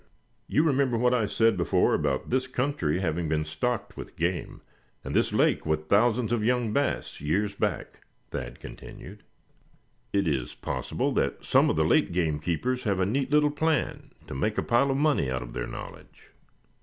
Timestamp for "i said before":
1.13-1.93